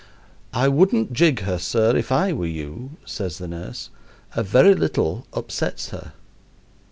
[0.55, 3.91] "I wouldn't jig her, sir, if I were you," says the nurse;
[4.33, 6.13] "a very little upsets her."